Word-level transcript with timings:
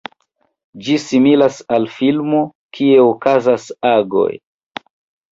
Ĝi 0.85 0.93
similas 1.01 1.57
al 1.75 1.85
filmo, 1.95 2.39
kie 2.77 2.95
okazas 3.09 3.67
agoj. 3.91 4.31